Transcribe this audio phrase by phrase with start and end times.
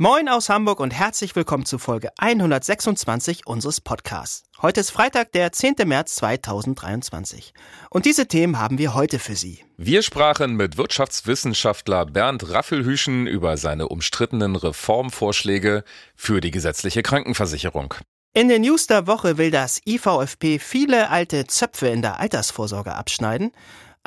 [0.00, 4.44] Moin aus Hamburg und herzlich willkommen zu Folge 126 unseres Podcasts.
[4.62, 5.74] Heute ist Freitag, der 10.
[5.86, 7.52] März 2023.
[7.90, 9.64] Und diese Themen haben wir heute für Sie.
[9.76, 15.82] Wir sprachen mit Wirtschaftswissenschaftler Bernd Raffelhüschen über seine umstrittenen Reformvorschläge
[16.14, 17.94] für die gesetzliche Krankenversicherung.
[18.34, 23.50] In den News der Woche will das IVFP viele alte Zöpfe in der Altersvorsorge abschneiden.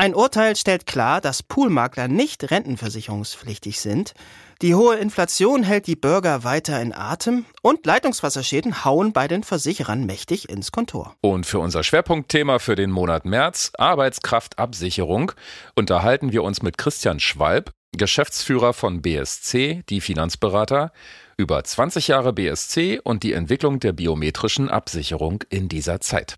[0.01, 4.15] Ein Urteil stellt klar, dass Poolmakler nicht rentenversicherungspflichtig sind.
[4.63, 10.07] Die hohe Inflation hält die Bürger weiter in Atem und Leitungswasserschäden hauen bei den Versicherern
[10.07, 11.15] mächtig ins Kontor.
[11.21, 15.33] Und für unser Schwerpunktthema für den Monat März, Arbeitskraftabsicherung,
[15.75, 20.93] unterhalten wir uns mit Christian Schwalb, Geschäftsführer von BSC, die Finanzberater,
[21.37, 26.37] über 20 Jahre BSC und die Entwicklung der biometrischen Absicherung in dieser Zeit.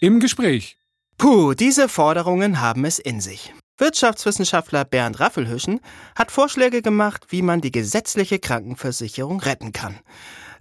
[0.00, 0.79] Im Gespräch.
[1.20, 3.52] Puh, diese Forderungen haben es in sich.
[3.76, 5.80] Wirtschaftswissenschaftler Bernd Raffelhüschen
[6.16, 9.98] hat Vorschläge gemacht, wie man die gesetzliche Krankenversicherung retten kann.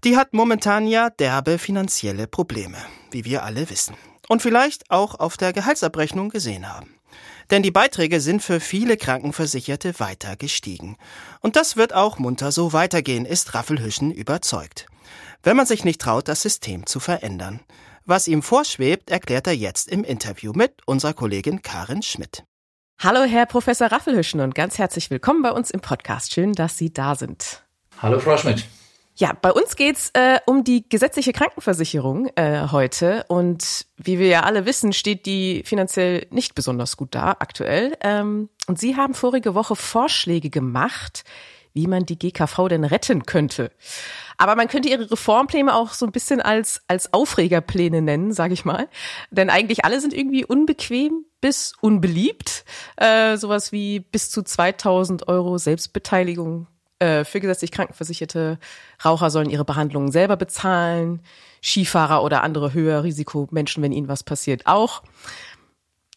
[0.03, 2.75] Die hat momentan ja derbe finanzielle Probleme,
[3.09, 3.95] wie wir alle wissen.
[4.27, 6.93] Und vielleicht auch auf der Gehaltsabrechnung gesehen haben.
[7.51, 10.97] Denn die Beiträge sind für viele Krankenversicherte weiter gestiegen.
[11.39, 14.87] Und das wird auch munter so weitergehen, ist Raffelhüschen überzeugt.
[15.41, 17.61] Wenn man sich nicht traut, das System zu verändern.
[18.09, 22.43] Was ihm vorschwebt, erklärt er jetzt im Interview mit unserer Kollegin Karin Schmidt.
[22.97, 26.33] Hallo, Herr Professor Raffelhüschen und ganz herzlich willkommen bei uns im Podcast.
[26.33, 27.61] Schön, dass Sie da sind.
[28.01, 28.65] Hallo, Frau Schmidt.
[29.15, 33.25] Ja, bei uns geht's äh, um die gesetzliche Krankenversicherung äh, heute.
[33.27, 37.95] Und wie wir ja alle wissen, steht die finanziell nicht besonders gut da aktuell.
[38.01, 41.25] Ähm, und Sie haben vorige Woche Vorschläge gemacht,
[41.73, 43.71] wie man die GKV denn retten könnte.
[44.37, 48.65] Aber man könnte ihre Reformpläne auch so ein bisschen als, als Aufregerpläne nennen, sage ich
[48.65, 48.87] mal.
[49.31, 52.63] Denn eigentlich alle sind irgendwie unbequem bis unbeliebt.
[52.95, 56.67] Äh, sowas wie bis zu 2000 Euro Selbstbeteiligung
[56.99, 58.59] äh, für gesetzlich krankenversicherte
[59.03, 61.21] Raucher sollen ihre Behandlungen selber bezahlen.
[61.61, 65.03] Skifahrer oder andere Höherrisikomenschen, wenn ihnen was passiert, auch.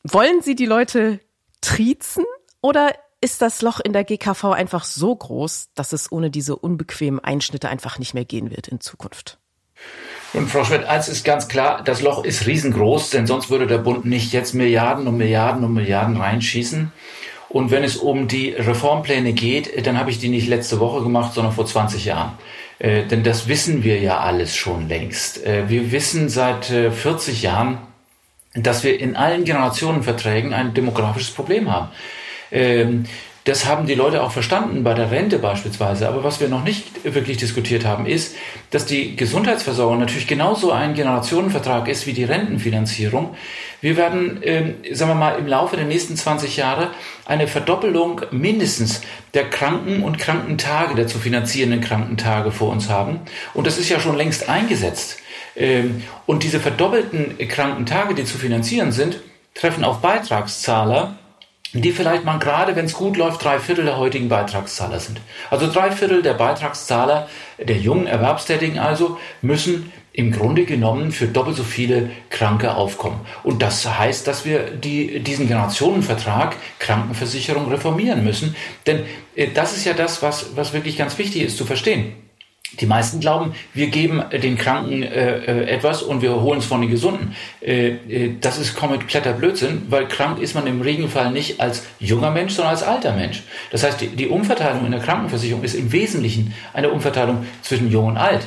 [0.05, 1.21] Wollen Sie die Leute
[1.61, 2.25] triezen
[2.61, 2.93] oder
[3.23, 7.69] ist das Loch in der GKV einfach so groß, dass es ohne diese unbequemen Einschnitte
[7.69, 9.39] einfach nicht mehr gehen wird in Zukunft?
[10.35, 13.79] Und Frau Schmidt, eins ist ganz klar, das Loch ist riesengroß, denn sonst würde der
[13.79, 16.93] Bund nicht jetzt Milliarden und Milliarden und Milliarden reinschießen.
[17.49, 21.35] Und wenn es um die Reformpläne geht, dann habe ich die nicht letzte Woche gemacht,
[21.35, 22.33] sondern vor 20 Jahren.
[22.79, 25.45] Äh, denn das wissen wir ja alles schon längst.
[25.45, 27.79] Äh, wir wissen seit äh, 40 Jahren,
[28.55, 31.89] dass wir in allen Generationenverträgen ein demografisches Problem haben.
[32.53, 33.05] Ähm,
[33.45, 36.09] das haben die Leute auch verstanden bei der Rente beispielsweise.
[36.09, 38.37] Aber was wir noch nicht wirklich diskutiert haben, ist,
[38.71, 43.35] dass die Gesundheitsversorgung natürlich genauso ein Generationenvertrag ist wie die Rentenfinanzierung.
[43.81, 46.91] Wir werden, ähm, sagen wir mal, im Laufe der nächsten 20 Jahre
[47.25, 49.01] eine Verdoppelung mindestens
[49.35, 53.23] der Kranken- und Krankentage, der zu finanzierenden Krankentage vor uns haben.
[53.55, 55.19] Und das ist ja schon längst eingesetzt.
[55.57, 59.19] Ähm, und diese verdoppelten Krankentage, die zu finanzieren sind,
[59.55, 61.19] treffen auf Beitragszahler,
[61.73, 65.21] die vielleicht mal gerade, wenn es gut läuft, drei Viertel der heutigen Beitragszahler sind.
[65.51, 67.29] Also drei Viertel der Beitragszahler,
[67.59, 73.21] der jungen Erwerbstätigen also, müssen im Grunde genommen für doppelt so viele Kranke aufkommen.
[73.43, 78.55] Und das heißt, dass wir die, diesen Generationenvertrag Krankenversicherung reformieren müssen.
[78.87, 79.05] Denn
[79.35, 82.13] äh, das ist ja das, was, was wirklich ganz wichtig ist zu verstehen.
[82.81, 86.81] Die meisten glauben, wir geben den Kranken äh, äh, etwas und wir holen es von
[86.81, 87.37] den Gesunden.
[87.61, 92.31] Äh, äh, das ist kompletter Blödsinn, weil krank ist man im Regelfall nicht als junger
[92.31, 93.43] Mensch, sondern als alter Mensch.
[93.71, 98.07] Das heißt, die, die Umverteilung in der Krankenversicherung ist im Wesentlichen eine Umverteilung zwischen jung
[98.07, 98.47] und alt.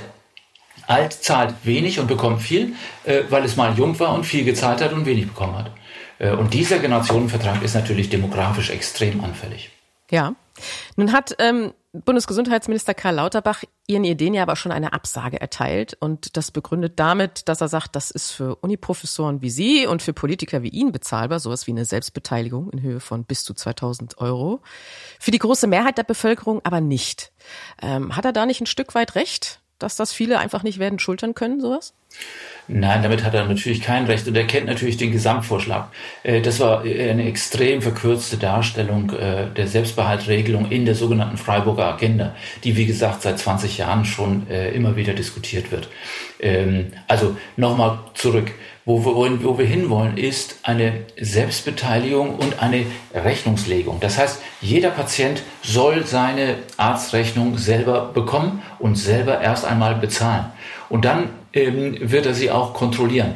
[0.88, 2.74] Alt zahlt wenig und bekommt viel,
[3.06, 5.72] äh, weil es mal jung war und viel gezahlt hat und wenig bekommen hat.
[6.20, 9.72] Äh, und dieser Generationenvertrag ist natürlich demografisch extrem anfällig.
[10.12, 10.36] Ja.
[10.96, 16.38] Nun hat ähm, Bundesgesundheitsminister Karl Lauterbach ihren Ideen ja aber schon eine Absage erteilt und
[16.38, 20.64] das begründet damit, dass er sagt, das ist für Uniprofessoren wie Sie und für Politiker
[20.64, 24.62] wie ihn bezahlbar, sowas wie eine Selbstbeteiligung in Höhe von bis zu 2000 Euro.
[25.20, 27.32] Für die große Mehrheit der Bevölkerung aber nicht.
[27.82, 29.62] Ähm, hat er da nicht ein Stück weit recht?
[29.80, 31.94] Dass das viele einfach nicht werden schultern können, sowas?
[32.68, 35.90] Nein, damit hat er natürlich kein Recht und er kennt natürlich den Gesamtvorschlag.
[36.24, 42.36] Äh, das war eine extrem verkürzte Darstellung äh, der Selbstbehaltregelung in der sogenannten Freiburger Agenda,
[42.64, 45.90] die wie gesagt seit 20 Jahren schon äh, immer wieder diskutiert wird.
[46.40, 48.52] Ähm, also nochmal zurück.
[48.88, 52.86] Wo wir, wo wir hinwollen, ist eine Selbstbeteiligung und eine
[53.16, 54.00] Rechnungslegung.
[54.00, 60.46] Das heißt, jeder Patient soll seine Arztrechnung selber bekommen und selber erst einmal bezahlen.
[60.88, 63.36] Und dann ähm, wird er sie auch kontrollieren.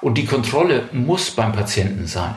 [0.00, 2.34] Und die Kontrolle muss beim Patienten sein.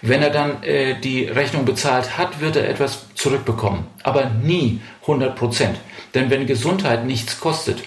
[0.00, 5.36] Wenn er dann äh, die Rechnung bezahlt hat, wird er etwas zurückbekommen, aber nie 100
[5.36, 5.78] Prozent.
[6.14, 7.84] Denn wenn Gesundheit nichts kostet,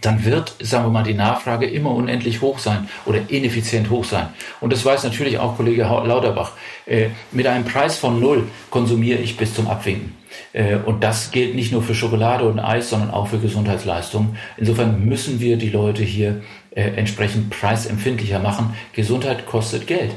[0.00, 4.28] dann wird, sagen wir mal, die Nachfrage immer unendlich hoch sein oder ineffizient hoch sein.
[4.60, 6.52] Und das weiß natürlich auch Kollege Lauterbach.
[6.86, 10.14] Äh, mit einem Preis von null konsumiere ich bis zum Abwinken.
[10.52, 14.36] Äh, und das gilt nicht nur für Schokolade und Eis, sondern auch für Gesundheitsleistungen.
[14.56, 18.74] Insofern müssen wir die Leute hier äh, entsprechend preisempfindlicher machen.
[18.92, 20.12] Gesundheit kostet Geld.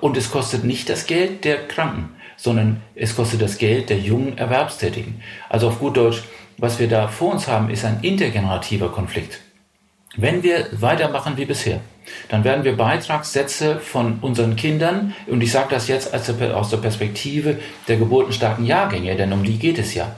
[0.00, 2.08] Und es kostet nicht das Geld der Kranken,
[2.44, 5.22] sondern es kostet das Geld der jungen Erwerbstätigen.
[5.48, 6.22] Also auf gut Deutsch,
[6.58, 9.40] was wir da vor uns haben, ist ein intergenerativer Konflikt.
[10.18, 11.80] Wenn wir weitermachen wie bisher,
[12.28, 17.60] dann werden wir Beitragssätze von unseren Kindern, und ich sage das jetzt aus der Perspektive
[17.88, 20.14] der geburtenstarken Jahrgänge, denn um die geht es ja.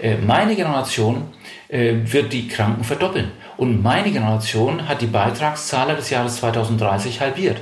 [0.00, 1.24] Äh, meine Generation
[1.68, 3.32] äh, wird die Kranken verdoppeln.
[3.58, 7.60] Und meine Generation hat die Beitragszahler des Jahres 2030 halbiert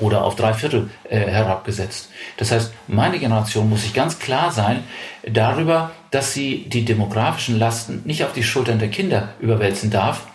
[0.00, 2.10] oder auf drei Viertel äh, herabgesetzt.
[2.36, 4.84] Das heißt, meine Generation muss sich ganz klar sein
[5.26, 10.26] darüber, dass sie die demografischen Lasten nicht auf die Schultern der Kinder überwälzen darf,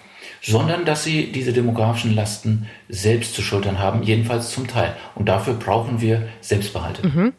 [0.42, 4.96] sondern dass sie diese demografischen Lasten selbst zu schultern haben, jedenfalls zum Teil.
[5.16, 7.08] Und dafür brauchen wir Selbstbehalte.
[7.08, 7.34] Mhm.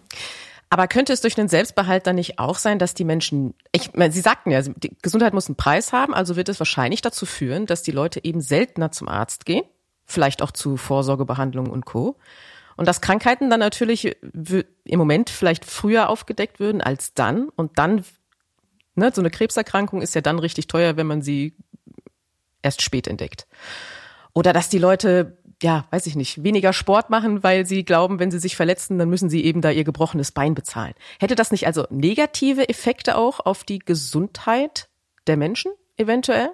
[0.70, 4.12] Aber könnte es durch den Selbstbehalt dann nicht auch sein, dass die Menschen, ich meine,
[4.12, 7.66] Sie sagten ja, die Gesundheit muss einen Preis haben, also wird es wahrscheinlich dazu führen,
[7.66, 9.62] dass die Leute eben seltener zum Arzt gehen,
[10.06, 12.16] vielleicht auch zu Vorsorgebehandlungen und Co.
[12.76, 18.04] Und dass Krankheiten dann natürlich im Moment vielleicht früher aufgedeckt würden als dann und dann,
[18.96, 21.56] ne, so eine Krebserkrankung ist ja dann richtig teuer, wenn man sie
[22.62, 23.46] erst spät entdeckt.
[24.32, 28.32] Oder dass die Leute, ja, weiß ich nicht, weniger Sport machen, weil sie glauben, wenn
[28.32, 30.94] sie sich verletzen, dann müssen sie eben da ihr gebrochenes Bein bezahlen.
[31.20, 34.88] Hätte das nicht also negative Effekte auch auf die Gesundheit
[35.28, 36.50] der Menschen eventuell?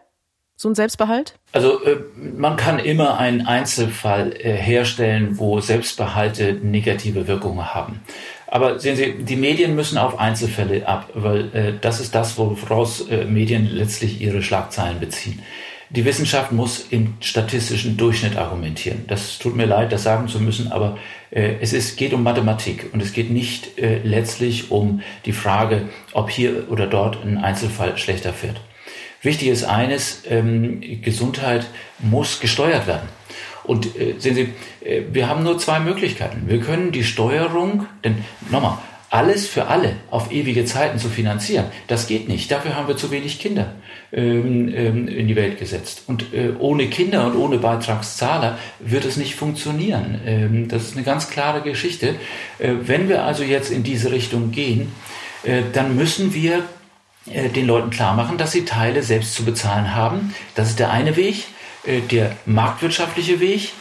[0.60, 1.36] So ein Selbstbehalt?
[1.52, 1.96] Also äh,
[2.36, 8.02] man kann immer einen Einzelfall äh, herstellen, wo Selbstbehalte negative Wirkungen haben.
[8.46, 13.06] Aber sehen Sie, die Medien müssen auf Einzelfälle ab, weil äh, das ist das, woraus
[13.26, 15.40] Medien letztlich ihre Schlagzeilen beziehen.
[15.88, 19.06] Die Wissenschaft muss im statistischen Durchschnitt argumentieren.
[19.08, 20.98] Das tut mir leid, das sagen zu müssen, aber
[21.30, 25.88] äh, es ist, geht um Mathematik und es geht nicht äh, letztlich um die Frage,
[26.12, 28.60] ob hier oder dort ein Einzelfall schlechter fährt.
[29.22, 31.66] Wichtig ist eines, ähm, Gesundheit
[31.98, 33.08] muss gesteuert werden.
[33.64, 34.48] Und äh, sehen Sie,
[34.84, 36.44] äh, wir haben nur zwei Möglichkeiten.
[36.46, 38.78] Wir können die Steuerung, denn nochmal,
[39.10, 42.50] alles für alle auf ewige Zeiten zu finanzieren, das geht nicht.
[42.50, 43.74] Dafür haben wir zu wenig Kinder
[44.12, 46.04] ähm, ähm, in die Welt gesetzt.
[46.06, 50.20] Und äh, ohne Kinder und ohne Beitragszahler wird es nicht funktionieren.
[50.24, 52.14] Ähm, das ist eine ganz klare Geschichte.
[52.60, 54.92] Äh, wenn wir also jetzt in diese Richtung gehen,
[55.42, 56.62] äh, dann müssen wir
[57.54, 60.34] den Leuten klar machen, dass sie Teile selbst zu bezahlen haben.
[60.54, 61.44] Das ist der eine Weg,
[61.84, 63.72] äh, der marktwirtschaftliche Weg.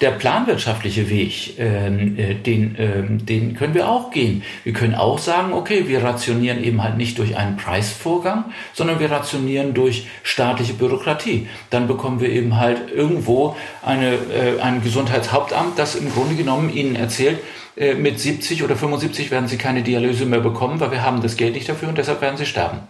[0.00, 4.42] Der planwirtschaftliche Weg, ähm, äh, den, ähm, den können wir auch gehen.
[4.64, 9.10] Wir können auch sagen, okay, wir rationieren eben halt nicht durch einen Preisvorgang, sondern wir
[9.10, 11.46] rationieren durch staatliche Bürokratie.
[11.70, 16.96] Dann bekommen wir eben halt irgendwo eine, äh, ein Gesundheitshauptamt, das im Grunde genommen Ihnen
[16.96, 17.38] erzählt,
[17.76, 21.36] äh, mit 70 oder 75 werden Sie keine Dialyse mehr bekommen, weil wir haben das
[21.36, 22.80] Geld nicht dafür und deshalb werden Sie sterben.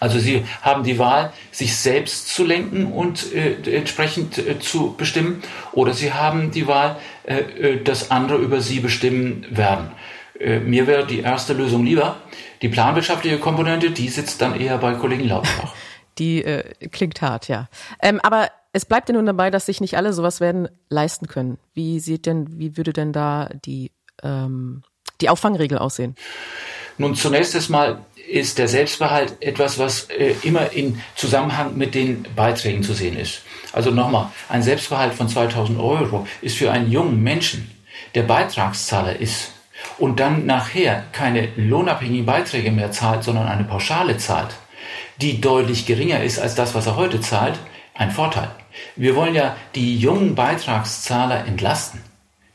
[0.00, 5.42] Also sie haben die Wahl, sich selbst zu lenken und äh, entsprechend äh, zu bestimmen,
[5.72, 9.92] oder sie haben die Wahl, äh, äh dass andere über sie bestimmen werden.
[10.38, 12.16] Äh, mir wäre die erste Lösung lieber.
[12.62, 15.74] Die planwirtschaftliche Komponente, die sitzt dann eher bei Kollegen Lauterbach.
[16.18, 17.68] Die äh, klingt hart, ja.
[18.00, 21.58] Ähm, aber es bleibt ja nun dabei, dass sich nicht alle sowas werden leisten können.
[21.74, 23.90] Wie sieht denn, wie würde denn da die,
[24.22, 24.82] ähm,
[25.20, 26.14] die Auffangregel aussehen?
[26.98, 32.82] Nun, zunächst einmal ist der Selbstbehalt etwas, was äh, immer in Zusammenhang mit den Beiträgen
[32.82, 33.42] zu sehen ist.
[33.72, 37.70] Also nochmal, ein Selbstbehalt von 2000 Euro ist für einen jungen Menschen,
[38.16, 39.52] der Beitragszahler ist
[39.98, 44.56] und dann nachher keine lohnabhängigen Beiträge mehr zahlt, sondern eine Pauschale zahlt,
[45.20, 47.60] die deutlich geringer ist als das, was er heute zahlt,
[47.94, 48.50] ein Vorteil.
[48.96, 52.00] Wir wollen ja die jungen Beitragszahler entlasten.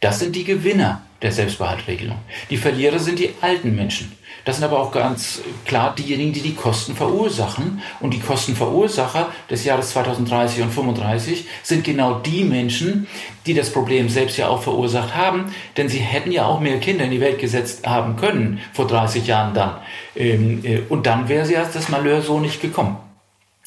[0.02, 2.18] Das sind die Gewinner der Selbstbehaltregelung.
[2.50, 4.19] Die Verlierer sind die alten Menschen.
[4.46, 7.82] Das sind aber auch ganz klar diejenigen, die die Kosten verursachen.
[8.00, 13.08] Und die Kostenverursacher des Jahres 2030 und 35 sind genau die Menschen,
[13.46, 15.54] die das Problem selbst ja auch verursacht haben.
[15.78, 19.28] Denn sie hätten ja auch mehr Kinder in die Welt gesetzt haben können vor 30
[19.28, 19.78] Jahren dann.
[20.16, 22.98] Ähm, äh, und dann wäre sie als das Malheur so nicht gekommen.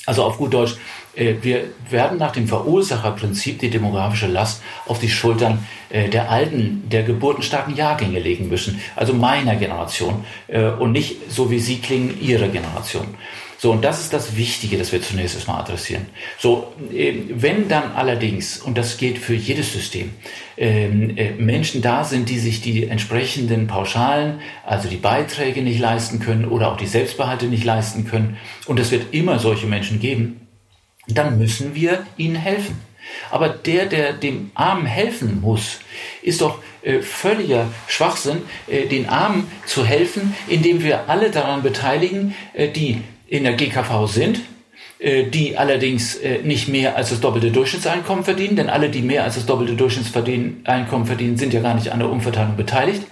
[0.04, 0.76] Also auf gut Deutsch,
[1.14, 7.02] wir werden nach dem Verursacherprinzip die demografische Last auf die Schultern äh, der alten, der
[7.02, 12.48] geburtenstarken Jahrgänge legen müssen, also meiner Generation äh, und nicht so wie Sie klingen, Ihrer
[12.48, 13.06] Generation.
[13.58, 16.06] So, und das ist das Wichtige, das wir zunächst mal adressieren.
[16.36, 20.10] So, wenn dann allerdings, und das gilt für jedes System,
[21.38, 26.72] Menschen da sind, die sich die entsprechenden Pauschalen, also die Beiträge nicht leisten können oder
[26.72, 30.41] auch die Selbstbehalte nicht leisten können, und es wird immer solche Menschen geben,
[31.08, 32.80] dann müssen wir ihnen helfen.
[33.30, 35.80] Aber der, der dem Armen helfen muss,
[36.22, 42.34] ist doch äh, völliger Schwachsinn, äh, den Armen zu helfen, indem wir alle daran beteiligen,
[42.54, 44.40] äh, die in der GKV sind,
[44.98, 49.24] äh, die allerdings äh, nicht mehr als das doppelte Durchschnittseinkommen verdienen, denn alle, die mehr
[49.24, 53.02] als das doppelte Durchschnittseinkommen verdienen, sind ja gar nicht an der Umverteilung beteiligt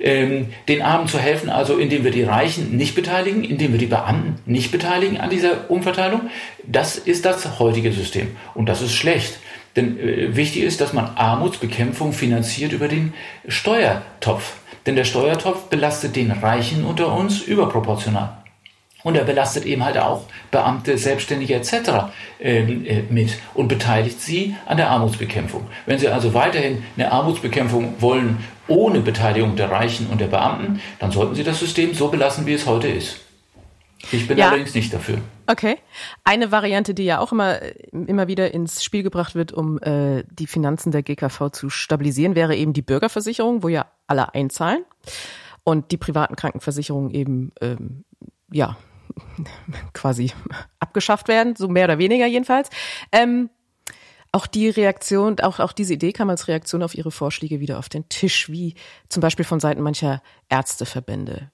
[0.00, 3.86] ähm, den Armen zu helfen, also indem wir die Reichen nicht beteiligen, indem wir die
[3.86, 6.22] Beamten nicht beteiligen an dieser Umverteilung.
[6.66, 9.38] Das ist das heutige System und das ist schlecht.
[9.76, 13.14] Denn äh, wichtig ist, dass man Armutsbekämpfung finanziert über den
[13.46, 14.54] Steuertopf.
[14.86, 18.39] Denn der Steuertopf belastet den Reichen unter uns überproportional.
[19.02, 22.12] Und er belastet eben halt auch Beamte, Selbstständige etc.
[22.38, 25.66] Ähm, äh, mit und beteiligt sie an der Armutsbekämpfung.
[25.86, 28.38] Wenn Sie also weiterhin eine Armutsbekämpfung wollen
[28.68, 32.54] ohne Beteiligung der Reichen und der Beamten, dann sollten Sie das System so belassen, wie
[32.54, 33.20] es heute ist.
[34.12, 34.48] Ich bin ja.
[34.48, 35.18] allerdings nicht dafür.
[35.46, 35.76] Okay.
[36.24, 37.60] Eine Variante, die ja auch immer,
[37.92, 42.56] immer wieder ins Spiel gebracht wird, um äh, die Finanzen der GKV zu stabilisieren, wäre
[42.56, 44.84] eben die Bürgerversicherung, wo ja alle einzahlen
[45.64, 48.04] und die privaten Krankenversicherungen eben ähm,
[48.50, 48.76] ja
[49.92, 50.32] quasi
[50.78, 52.70] abgeschafft werden, so mehr oder weniger jedenfalls.
[53.12, 53.50] Ähm,
[54.32, 57.88] auch die Reaktion, auch, auch diese Idee kam als Reaktion auf Ihre Vorschläge wieder auf
[57.88, 58.74] den Tisch, wie
[59.08, 61.50] zum Beispiel von Seiten mancher Ärzteverbände.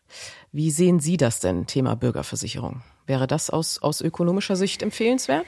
[0.52, 2.82] Wie sehen Sie das denn, Thema Bürgerversicherung?
[3.06, 5.46] Wäre das aus, aus ökonomischer Sicht empfehlenswert?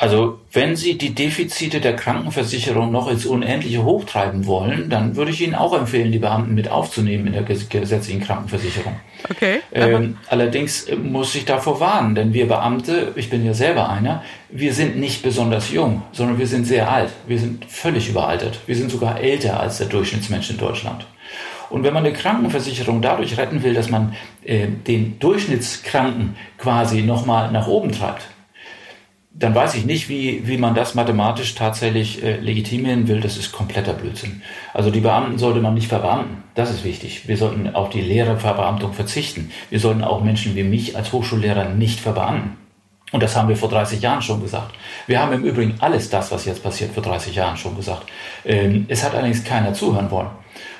[0.00, 5.42] Also wenn Sie die Defizite der Krankenversicherung noch ins Unendliche hochtreiben wollen, dann würde ich
[5.42, 8.98] Ihnen auch empfehlen, die Beamten mit aufzunehmen in der gesetzlichen Krankenversicherung.
[9.28, 9.58] Okay.
[9.74, 14.24] Ähm, allerdings äh, muss ich davor warnen, denn wir Beamte, ich bin ja selber einer,
[14.48, 17.10] wir sind nicht besonders jung, sondern wir sind sehr alt.
[17.26, 18.58] Wir sind völlig überaltert.
[18.66, 21.06] Wir sind sogar älter als der Durchschnittsmensch in Deutschland.
[21.68, 27.52] Und wenn man eine Krankenversicherung dadurch retten will, dass man äh, den Durchschnittskranken quasi nochmal
[27.52, 28.22] nach oben treibt,
[29.32, 33.20] dann weiß ich nicht, wie, wie man das mathematisch tatsächlich äh, legitimieren will.
[33.20, 34.42] Das ist kompletter Blödsinn.
[34.74, 36.42] Also die Beamten sollte man nicht verbeamten.
[36.54, 37.28] Das ist wichtig.
[37.28, 39.52] Wir sollten auf die Lehrerverbeamtung verzichten.
[39.70, 42.56] Wir sollten auch Menschen wie mich als Hochschullehrer nicht verbeamten.
[43.12, 44.74] Und das haben wir vor 30 Jahren schon gesagt.
[45.06, 48.06] Wir haben im Übrigen alles das, was jetzt passiert, vor 30 Jahren schon gesagt.
[48.44, 50.30] Ähm, es hat allerdings keiner zuhören wollen.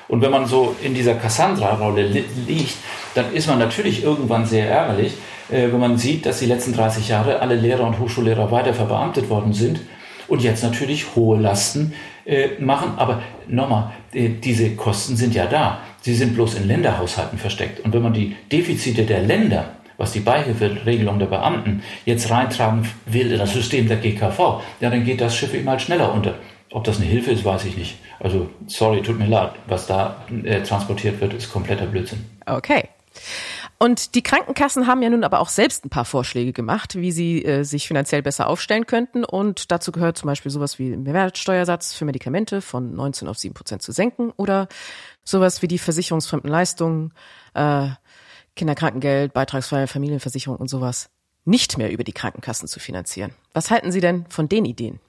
[0.07, 2.75] Und wenn man so in dieser Cassandra-Rolle li liegt,
[3.15, 5.13] dann ist man natürlich irgendwann sehr ärgerlich,
[5.51, 9.53] wenn man sieht, dass die letzten 30 Jahre alle Lehrer und Hochschullehrer weiter verbeamtet worden
[9.53, 9.81] sind
[10.27, 11.93] und jetzt natürlich hohe Lasten
[12.25, 12.93] äh, machen.
[12.97, 15.79] Aber nochmal, äh, diese Kosten sind ja da.
[16.01, 17.81] Sie sind bloß in Länderhaushalten versteckt.
[17.81, 23.31] Und wenn man die Defizite der Länder was die Beihilferegelung der Beamten jetzt reintragen will
[23.31, 26.33] in das System der GKV, ja, dann geht das Schiff eben halt schneller unter.
[26.71, 27.97] Ob das eine Hilfe ist, weiß ich nicht.
[28.19, 29.51] Also, sorry, tut mir leid.
[29.67, 32.25] Was da äh, transportiert wird, ist kompletter Blödsinn.
[32.47, 32.85] Okay.
[33.81, 37.43] Und die Krankenkassen haben ja nun aber auch selbst ein paar Vorschläge gemacht, wie sie
[37.43, 39.25] äh, sich finanziell besser aufstellen könnten.
[39.25, 43.55] Und dazu gehört zum Beispiel sowas wie den Mehrwertsteuersatz für Medikamente von 19 auf 7
[43.55, 44.67] Prozent zu senken oder
[45.23, 47.11] sowas wie die versicherungsfremden Leistungen,
[47.55, 47.87] äh,
[48.55, 51.09] Kinderkrankengeld, beitragsfreie Familienversicherung und sowas
[51.45, 53.31] nicht mehr über die Krankenkassen zu finanzieren.
[53.55, 54.99] Was halten Sie denn von den Ideen?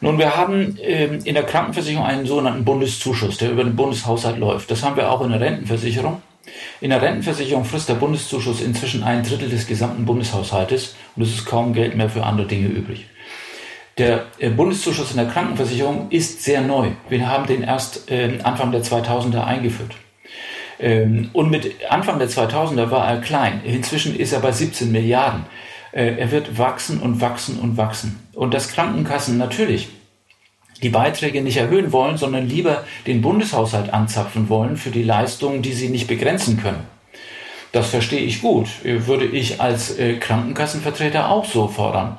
[0.00, 4.68] Nun, wir haben ähm, in der Krankenversicherung einen sogenannten Bundeszuschuss, der über den Bundeshaushalt läuft.
[4.72, 6.20] Das haben wir auch in der Rentenversicherung.
[6.80, 11.46] In der Rentenversicherung frisst der Bundeszuschuss inzwischen ein Drittel des gesamten Bundeshaushaltes und es ist
[11.46, 13.06] kaum Geld mehr für andere Dinge übrig.
[13.98, 16.92] Der äh, Bundeszuschuss in der Krankenversicherung ist sehr neu.
[17.08, 19.94] Wir haben den erst äh, Anfang der 2000er eingeführt.
[20.78, 23.60] Ähm, und mit Anfang der 2000er war er klein.
[23.64, 25.44] Inzwischen ist er bei 17 Milliarden.
[25.92, 28.18] Äh, er wird wachsen und wachsen und wachsen.
[28.34, 29.88] Und dass Krankenkassen natürlich
[30.82, 35.72] die Beiträge nicht erhöhen wollen, sondern lieber den Bundeshaushalt anzapfen wollen für die Leistungen, die
[35.72, 36.84] sie nicht begrenzen können.
[37.72, 38.68] Das verstehe ich gut.
[38.82, 42.18] Würde ich als äh, Krankenkassenvertreter auch so fordern.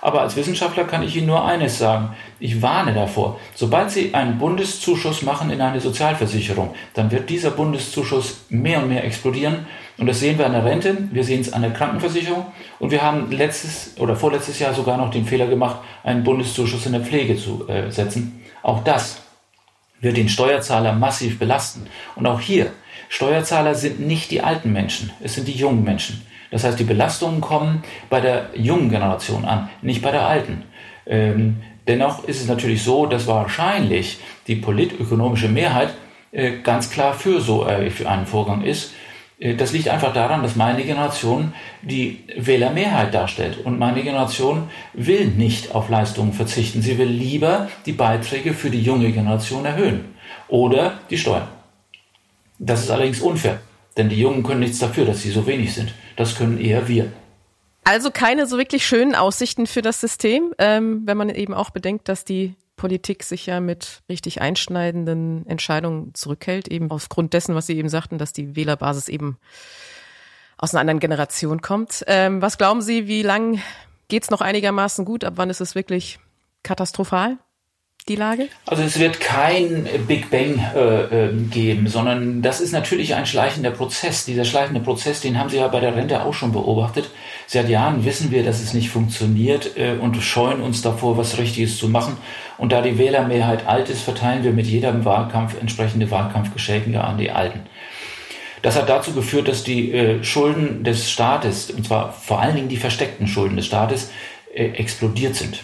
[0.00, 2.10] Aber als Wissenschaftler kann ich Ihnen nur eines sagen.
[2.40, 3.38] Ich warne davor.
[3.54, 9.04] Sobald Sie einen Bundeszuschuss machen in eine Sozialversicherung, dann wird dieser Bundeszuschuss mehr und mehr
[9.04, 9.66] explodieren.
[9.98, 12.46] Und das sehen wir an der Rente, wir sehen es an der Krankenversicherung
[12.78, 16.92] und wir haben letztes oder vorletztes Jahr sogar noch den Fehler gemacht, einen Bundeszuschuss in
[16.92, 18.42] der Pflege zu äh, setzen.
[18.62, 19.22] Auch das
[20.00, 21.86] wird den Steuerzahler massiv belasten.
[22.16, 22.72] Und auch hier,
[23.08, 26.26] Steuerzahler sind nicht die alten Menschen, es sind die jungen Menschen.
[26.50, 30.64] Das heißt, die Belastungen kommen bei der jungen Generation an, nicht bei der alten.
[31.06, 35.94] Ähm, dennoch ist es natürlich so, dass wahrscheinlich die politökonomische Mehrheit
[36.30, 38.92] äh, ganz klar für so äh, für einen Vorgang ist.
[39.42, 43.58] Äh, das liegt einfach daran, dass meine Generation die Wählermehrheit darstellt.
[43.64, 46.80] Und meine Generation will nicht auf Leistungen verzichten.
[46.80, 50.14] Sie will lieber die Beiträge für die junge Generation erhöhen
[50.48, 51.48] oder die Steuern.
[52.58, 53.60] Das ist allerdings unfair,
[53.96, 55.92] denn die Jungen können nichts dafür, dass sie so wenig sind.
[56.16, 57.10] Das können eher wir.
[57.84, 62.08] Also keine so wirklich schönen Aussichten für das System, ähm, wenn man eben auch bedenkt,
[62.08, 67.78] dass die Politik sich ja mit richtig einschneidenden Entscheidungen zurückhält, eben aufgrund dessen, was Sie
[67.78, 69.38] eben sagten, dass die Wählerbasis eben
[70.58, 72.02] aus einer anderen Generation kommt.
[72.08, 73.60] Ähm, was glauben Sie, wie lang
[74.08, 75.22] geht's noch einigermaßen gut?
[75.22, 76.18] Ab wann ist es wirklich
[76.64, 77.38] katastrophal?
[78.08, 78.48] die Lage?
[78.66, 83.70] Also es wird kein Big Bang äh, äh, geben, sondern das ist natürlich ein schleichender
[83.70, 84.24] Prozess.
[84.24, 87.10] Dieser schleichende Prozess, den haben Sie ja bei der Rente auch schon beobachtet.
[87.46, 91.78] Seit Jahren wissen wir, dass es nicht funktioniert äh, und scheuen uns davor, was Richtiges
[91.78, 92.16] zu machen.
[92.62, 97.32] Und da die Wählermehrheit alt ist, verteilen wir mit jedem Wahlkampf entsprechende Wahlkampfgeschenke an die
[97.32, 97.62] Alten.
[98.62, 102.68] Das hat dazu geführt, dass die äh, Schulden des Staates, und zwar vor allen Dingen
[102.68, 104.12] die versteckten Schulden des Staates,
[104.54, 105.58] äh, explodiert sind.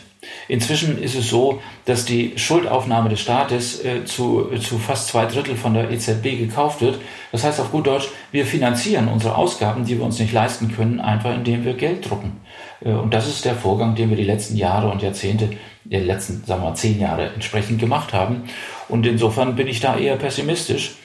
[0.49, 5.57] Inzwischen ist es so, dass die Schuldaufnahme des Staates äh, zu, zu fast zwei Drittel
[5.57, 6.99] von der EZB gekauft wird.
[7.31, 10.99] Das heißt auf gut Deutsch, wir finanzieren unsere Ausgaben, die wir uns nicht leisten können,
[10.99, 12.41] einfach indem wir Geld drucken.
[12.85, 15.51] Äh, und das ist der Vorgang, den wir die letzten Jahre und Jahrzehnte,
[15.85, 18.45] die letzten, sagen wir mal, zehn Jahre entsprechend gemacht haben.
[18.89, 20.97] Und insofern bin ich da eher pessimistisch.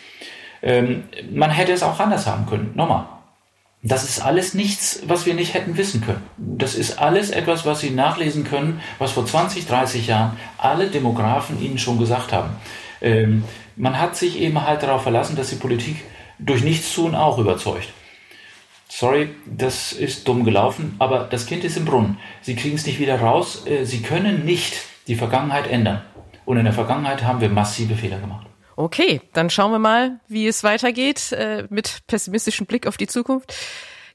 [0.62, 2.72] Ähm, man hätte es auch anders haben können.
[2.75, 3.06] Nochmal,
[3.86, 6.24] das ist alles nichts, was wir nicht hätten wissen können.
[6.38, 11.62] Das ist alles etwas, was Sie nachlesen können, was vor 20, 30 Jahren alle Demografen
[11.62, 12.51] Ihnen schon gesagt haben.
[13.01, 13.44] Ähm,
[13.75, 15.98] man hat sich eben halt darauf verlassen, dass die Politik
[16.39, 17.89] durch Nichtstun auch überzeugt.
[18.96, 22.20] Sorry, das ist dumm gelaufen, aber das Kind ist im Brunnen.
[22.42, 23.66] Sie kriegen es nicht wieder raus.
[23.66, 24.76] Äh, Sie können nicht
[25.08, 26.04] die Vergangenheit ändern.
[26.46, 28.46] Und in der Vergangenheit haben wir massive Fehler gemacht.
[28.76, 33.56] Okay, dann schauen wir mal, wie es weitergeht äh, mit pessimistischem Blick auf die Zukunft.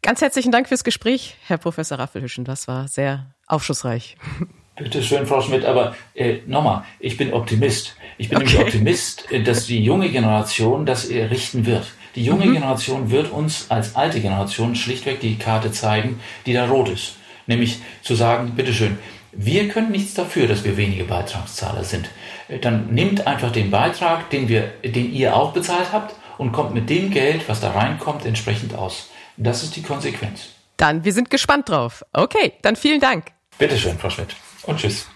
[0.00, 2.44] Ganz herzlichen Dank fürs Gespräch, Herr Professor Raffelhüschen.
[2.44, 4.16] Das war sehr aufschlussreich.
[4.76, 7.96] Bitte schön, Frau Schmidt, aber äh, nochmal, ich bin Optimist.
[8.16, 8.46] Ich bin okay.
[8.46, 11.88] nämlich Optimist, äh, dass die junge Generation das richten wird.
[12.14, 12.54] Die junge mhm.
[12.54, 17.16] Generation wird uns als alte Generation schlichtweg die Karte zeigen, die da rot ist.
[17.46, 18.98] Nämlich zu sagen, bitteschön,
[19.32, 22.08] wir können nichts dafür, dass wir wenige Beitragszahler sind
[22.60, 26.88] dann nehmt einfach den Beitrag, den, wir, den ihr auch bezahlt habt und kommt mit
[26.88, 29.10] dem Geld, was da reinkommt, entsprechend aus.
[29.36, 30.48] Das ist die Konsequenz.
[30.76, 32.04] Dann, wir sind gespannt drauf.
[32.12, 33.26] Okay, dann vielen Dank.
[33.58, 34.34] Bitteschön, Frau Schmidt.
[34.64, 35.06] Und tschüss.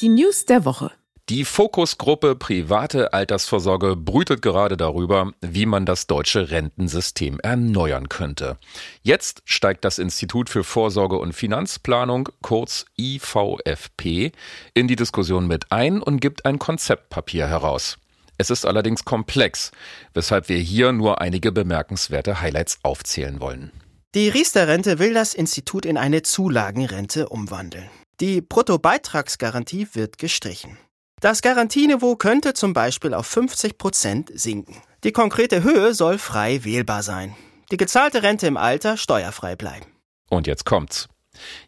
[0.00, 0.90] Die News der Woche.
[1.30, 8.58] Die Fokusgruppe Private Altersvorsorge brütet gerade darüber, wie man das deutsche Rentensystem erneuern könnte.
[9.02, 14.32] Jetzt steigt das Institut für Vorsorge und Finanzplanung, kurz IVFP,
[14.74, 17.98] in die Diskussion mit ein und gibt ein Konzeptpapier heraus.
[18.36, 19.70] Es ist allerdings komplex,
[20.14, 23.70] weshalb wir hier nur einige bemerkenswerte Highlights aufzählen wollen.
[24.16, 27.88] Die Riester-Rente will das Institut in eine Zulagenrente umwandeln.
[28.18, 30.76] Die Bruttobeitragsgarantie wird gestrichen.
[31.20, 34.80] Das Garantieniveau könnte zum Beispiel auf 50 Prozent sinken.
[35.04, 37.36] Die konkrete Höhe soll frei wählbar sein.
[37.70, 39.84] Die gezahlte Rente im Alter steuerfrei bleiben.
[40.30, 41.10] Und jetzt kommt's.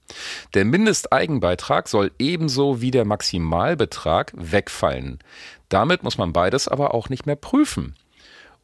[0.54, 5.20] Der Mindesteigenbeitrag soll ebenso wie der Maximalbetrag wegfallen.
[5.68, 7.96] Damit muss man beides aber auch nicht mehr prüfen.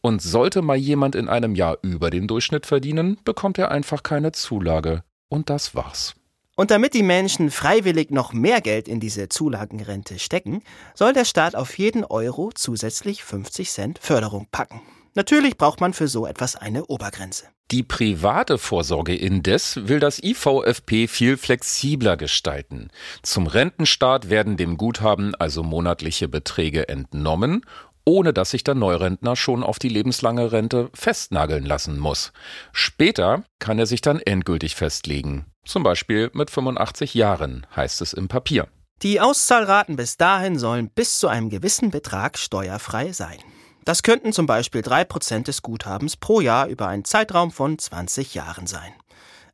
[0.02, 4.32] Und sollte mal jemand in einem Jahr über den Durchschnitt verdienen, bekommt er einfach keine
[4.32, 5.04] Zulage.
[5.28, 6.16] Und das war's.
[6.56, 10.64] Und damit die Menschen freiwillig noch mehr Geld in diese Zulagenrente stecken,
[10.94, 14.82] soll der Staat auf jeden Euro zusätzlich 50 Cent Förderung packen.
[15.16, 17.46] Natürlich braucht man für so etwas eine Obergrenze.
[17.72, 22.90] Die private Vorsorge indes will das IVFP viel flexibler gestalten.
[23.24, 27.66] Zum Rentenstart werden dem Guthaben also monatliche Beträge entnommen,
[28.06, 32.32] ohne dass sich der Neurentner schon auf die lebenslange Rente festnageln lassen muss.
[32.72, 35.46] Später kann er sich dann endgültig festlegen.
[35.66, 38.68] Zum Beispiel mit 85 Jahren, heißt es im Papier.
[39.02, 43.40] Die Auszahlraten bis dahin sollen bis zu einem gewissen Betrag steuerfrei sein.
[43.84, 48.68] Das könnten zum Beispiel 3% des Guthabens pro Jahr über einen Zeitraum von 20 Jahren
[48.68, 48.94] sein.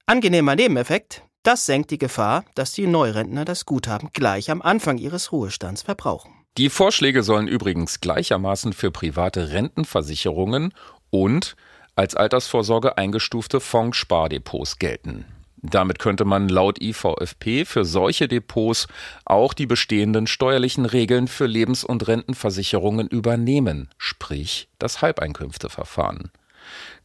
[0.05, 5.31] Angenehmer Nebeneffekt, das senkt die Gefahr, dass die Neurentner das Guthaben gleich am Anfang ihres
[5.31, 6.40] Ruhestands verbrauchen.
[6.57, 10.73] Die Vorschläge sollen übrigens gleichermaßen für private Rentenversicherungen
[11.09, 11.55] und
[11.95, 15.25] als Altersvorsorge eingestufte Fonds-Spardepots gelten.
[15.63, 18.87] Damit könnte man laut IVFP für solche Depots
[19.25, 26.31] auch die bestehenden steuerlichen Regeln für Lebens- und Rentenversicherungen übernehmen, sprich das Halbeinkünfteverfahren.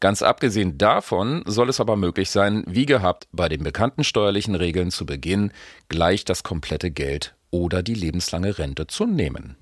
[0.00, 4.90] Ganz abgesehen davon soll es aber möglich sein, wie gehabt, bei den bekannten steuerlichen Regeln
[4.90, 5.52] zu Beginn
[5.88, 9.56] gleich das komplette Geld oder die lebenslange Rente zu nehmen.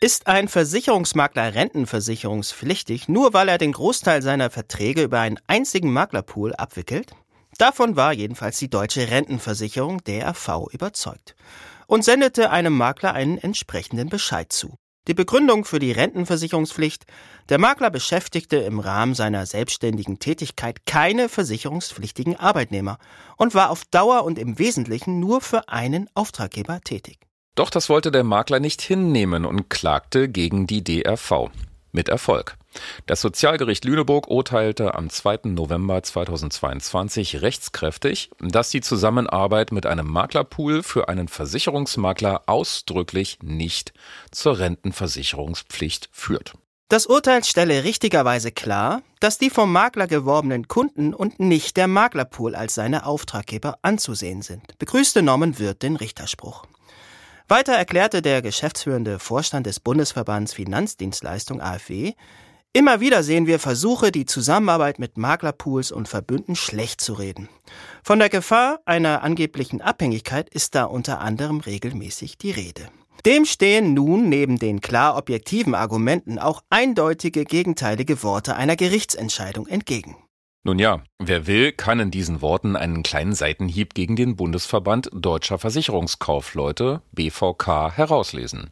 [0.00, 6.54] Ist ein Versicherungsmakler rentenversicherungspflichtig, nur weil er den Großteil seiner Verträge über einen einzigen Maklerpool
[6.54, 7.10] abwickelt?
[7.58, 11.34] Davon war jedenfalls die deutsche Rentenversicherung DRV überzeugt
[11.88, 14.76] und sendete einem Makler einen entsprechenden Bescheid zu.
[15.08, 17.06] Die Begründung für die Rentenversicherungspflicht,
[17.48, 22.98] der Makler beschäftigte im Rahmen seiner selbstständigen Tätigkeit keine versicherungspflichtigen Arbeitnehmer
[23.38, 27.20] und war auf Dauer und im Wesentlichen nur für einen Auftraggeber tätig.
[27.54, 31.50] Doch das wollte der Makler nicht hinnehmen und klagte gegen die DRV.
[31.90, 32.57] Mit Erfolg.
[33.06, 35.40] Das Sozialgericht Lüneburg urteilte am 2.
[35.44, 43.92] November 2022 rechtskräftig, dass die Zusammenarbeit mit einem Maklerpool für einen Versicherungsmakler ausdrücklich nicht
[44.30, 46.54] zur Rentenversicherungspflicht führt.
[46.90, 52.54] Das Urteil stelle richtigerweise klar, dass die vom Makler geworbenen Kunden und nicht der Maklerpool
[52.54, 56.64] als seine Auftraggeber anzusehen sind, begrüßte Norman Wirth den Richterspruch.
[57.46, 62.14] Weiter erklärte der geschäftsführende Vorstand des Bundesverbands Finanzdienstleistung AfW,
[62.78, 67.48] immer wieder sehen wir Versuche, die Zusammenarbeit mit Maklerpools und Verbünden schlecht zu reden.
[68.04, 72.88] Von der Gefahr einer angeblichen Abhängigkeit ist da unter anderem regelmäßig die Rede.
[73.26, 80.16] Dem stehen nun neben den klar objektiven Argumenten auch eindeutige gegenteilige Worte einer Gerichtsentscheidung entgegen.
[80.62, 85.58] Nun ja, wer will, kann in diesen Worten einen kleinen Seitenhieb gegen den Bundesverband Deutscher
[85.58, 88.70] Versicherungskaufleute BVK herauslesen.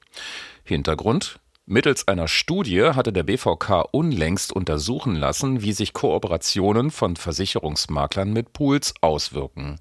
[0.63, 8.33] Hintergrund Mittels einer Studie hatte der BVK unlängst untersuchen lassen, wie sich Kooperationen von Versicherungsmaklern
[8.33, 9.81] mit Pools auswirken.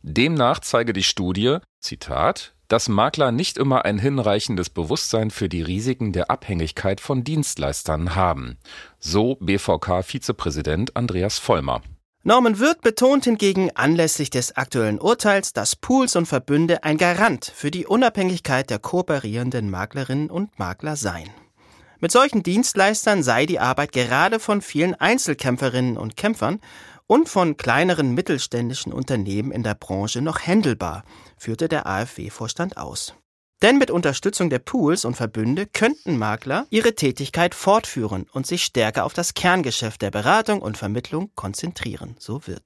[0.00, 6.14] Demnach zeige die Studie, Zitat, dass Makler nicht immer ein hinreichendes Bewusstsein für die Risiken
[6.14, 8.56] der Abhängigkeit von Dienstleistern haben.
[8.98, 11.82] So BVK-Vizepräsident Andreas Vollmer.
[12.24, 17.72] Norman Wirth betont hingegen anlässlich des aktuellen Urteils, dass Pools und Verbünde ein Garant für
[17.72, 21.30] die Unabhängigkeit der kooperierenden Maklerinnen und Makler seien.
[21.98, 26.60] Mit solchen Dienstleistern sei die Arbeit gerade von vielen Einzelkämpferinnen und Kämpfern
[27.08, 31.02] und von kleineren mittelständischen Unternehmen in der Branche noch händelbar,
[31.36, 33.16] führte der AfW-Vorstand aus.
[33.62, 39.04] Denn mit Unterstützung der Pools und Verbünde könnten Makler ihre Tätigkeit fortführen und sich stärker
[39.04, 42.64] auf das Kerngeschäft der Beratung und Vermittlung konzentrieren, so wird.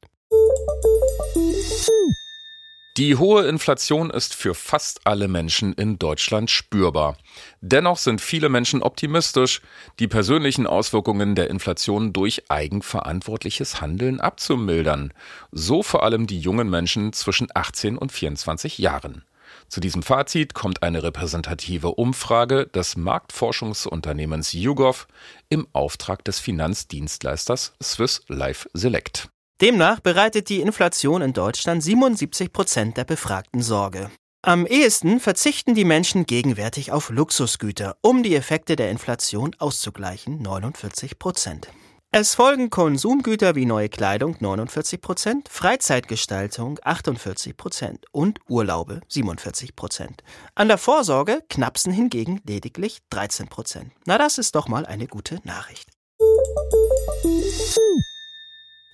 [2.96, 7.18] Die hohe Inflation ist für fast alle Menschen in Deutschland spürbar.
[7.60, 9.60] Dennoch sind viele Menschen optimistisch,
[9.98, 15.12] die persönlichen Auswirkungen der Inflation durch eigenverantwortliches Handeln abzumildern.
[15.52, 19.26] So vor allem die jungen Menschen zwischen 18 und 24 Jahren.
[19.68, 25.06] Zu diesem Fazit kommt eine repräsentative Umfrage des Marktforschungsunternehmens YouGov
[25.48, 29.28] im Auftrag des Finanzdienstleisters Swiss Life Select.
[29.60, 34.10] Demnach bereitet die Inflation in Deutschland 77 Prozent der Befragten Sorge.
[34.42, 41.18] Am ehesten verzichten die Menschen gegenwärtig auf Luxusgüter, um die Effekte der Inflation auszugleichen, 49
[41.18, 41.68] Prozent.
[42.12, 50.22] Es folgen Konsumgüter wie neue Kleidung 49 Prozent, Freizeitgestaltung 48 Prozent und Urlaube 47 Prozent.
[50.54, 53.92] An der Vorsorge knapsen hingegen lediglich 13 Prozent.
[54.06, 55.90] Na, das ist doch mal eine gute Nachricht.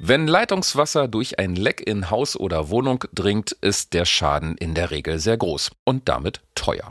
[0.01, 4.91] Wenn Leitungswasser durch ein Leck in Haus oder Wohnung dringt, ist der Schaden in der
[4.91, 6.91] Regel sehr groß und damit teuer.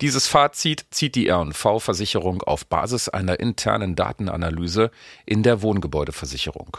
[0.00, 4.92] Dieses Fazit zieht die R&V-Versicherung auf Basis einer internen Datenanalyse
[5.26, 6.76] in der Wohngebäudeversicherung.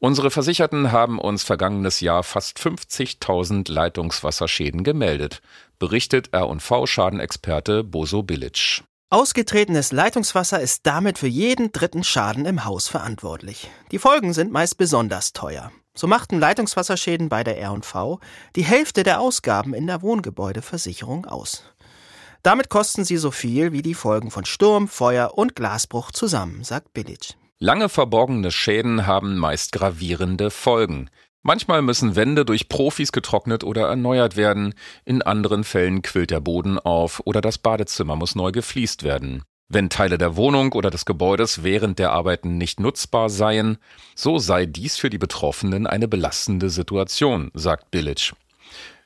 [0.00, 5.42] Unsere Versicherten haben uns vergangenes Jahr fast 50.000 Leitungswasserschäden gemeldet,
[5.78, 8.82] berichtet R&V-Schadenexperte Boso Bilic.
[9.10, 13.68] Ausgetretenes Leitungswasser ist damit für jeden dritten Schaden im Haus verantwortlich.
[13.92, 15.70] Die Folgen sind meist besonders teuer.
[15.94, 18.20] So machten Leitungswasserschäden bei der R&V
[18.56, 21.64] die Hälfte der Ausgaben in der Wohngebäudeversicherung aus.
[22.42, 26.94] Damit kosten sie so viel wie die Folgen von Sturm, Feuer und Glasbruch zusammen, sagt
[26.94, 27.34] Billic.
[27.58, 31.10] Lange verborgene Schäden haben meist gravierende Folgen.
[31.42, 34.74] Manchmal müssen Wände durch Profis getrocknet oder erneuert werden,
[35.04, 39.42] in anderen Fällen quillt der Boden auf oder das Badezimmer muss neu gefliest werden.
[39.68, 43.78] Wenn Teile der Wohnung oder des Gebäudes während der Arbeiten nicht nutzbar seien,
[44.14, 48.32] so sei dies für die Betroffenen eine belastende Situation, sagt Billic.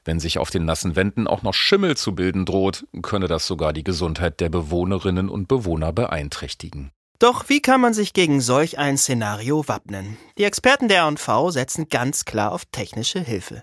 [0.05, 3.73] Wenn sich auf den nassen Wänden auch noch Schimmel zu bilden droht, könne das sogar
[3.73, 6.91] die Gesundheit der Bewohnerinnen und Bewohner beeinträchtigen.
[7.19, 10.19] Doch wie kann man sich gegen solch ein Szenario wappnen?
[10.37, 13.63] Die Experten der R&V setzen ganz klar auf technische Hilfe.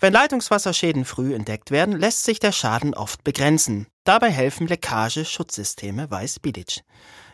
[0.00, 3.86] Wenn Leitungswasserschäden früh entdeckt werden, lässt sich der Schaden oft begrenzen.
[4.04, 6.82] Dabei helfen Leckage-Schutzsysteme, weiß Bilic.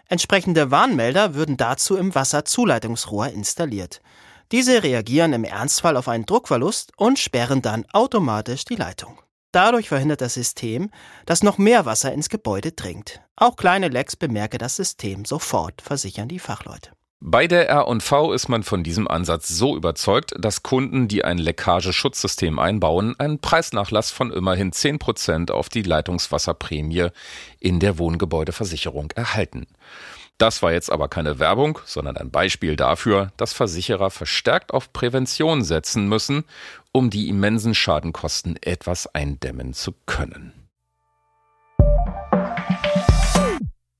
[0.09, 4.01] Entsprechende Warnmelder würden dazu im Wasserzuleitungsrohr installiert.
[4.53, 9.21] Diese reagieren im Ernstfall auf einen Druckverlust und sperren dann automatisch die Leitung.
[9.51, 10.91] Dadurch verhindert das System,
[11.25, 13.21] dass noch mehr Wasser ins Gebäude dringt.
[13.37, 16.91] Auch kleine Lecks bemerke das System sofort, versichern die Fachleute.
[17.21, 22.59] Bei der R&V ist man von diesem Ansatz so überzeugt, dass Kunden, die ein Leckageschutzsystem
[22.59, 27.09] einbauen, einen Preisnachlass von immerhin 10 Prozent auf die Leitungswasserprämie
[27.59, 29.67] in der Wohngebäudeversicherung erhalten.
[30.39, 35.65] Das war jetzt aber keine Werbung, sondern ein Beispiel dafür, dass Versicherer verstärkt auf Prävention
[35.65, 36.45] setzen müssen,
[36.93, 40.69] um die immensen Schadenkosten etwas eindämmen zu können.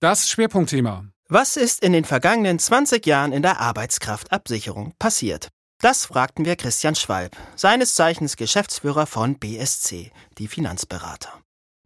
[0.01, 1.07] Das Schwerpunktthema.
[1.29, 5.49] Was ist in den vergangenen 20 Jahren in der Arbeitskraftabsicherung passiert?
[5.81, 11.33] Das fragten wir Christian Schwalb, seines Zeichens Geschäftsführer von BSC, die Finanzberater.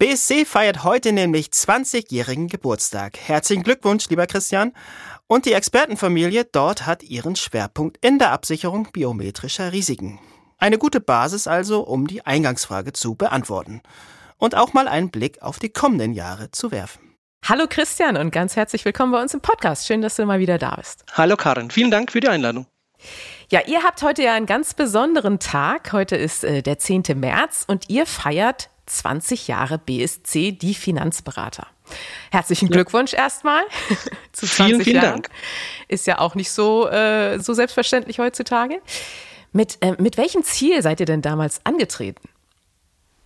[0.00, 3.18] BSC feiert heute nämlich 20-jährigen Geburtstag.
[3.18, 4.72] Herzlichen Glückwunsch, lieber Christian.
[5.26, 10.18] Und die Expertenfamilie dort hat ihren Schwerpunkt in der Absicherung biometrischer Risiken.
[10.56, 13.82] Eine gute Basis also, um die Eingangsfrage zu beantworten.
[14.38, 17.14] Und auch mal einen Blick auf die kommenden Jahre zu werfen.
[17.44, 19.86] Hallo Christian und ganz herzlich willkommen bei uns im Podcast.
[19.86, 21.04] Schön, dass du mal wieder da bist.
[21.12, 22.66] Hallo Karin, vielen Dank für die Einladung.
[23.50, 25.92] Ja, ihr habt heute ja einen ganz besonderen Tag.
[25.92, 27.02] Heute ist äh, der 10.
[27.16, 31.66] März und ihr feiert 20 Jahre BSC, die Finanzberater.
[32.31, 33.62] Herzlichen Glückwunsch erstmal
[34.33, 35.22] zu 20 vielen, vielen Jahren.
[35.22, 35.31] Dank.
[35.88, 38.81] Ist ja auch nicht so, äh, so selbstverständlich heutzutage.
[39.53, 42.29] Mit, äh, mit welchem Ziel seid ihr denn damals angetreten?